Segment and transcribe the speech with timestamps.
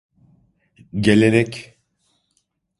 [1.01, 1.77] Gelenek…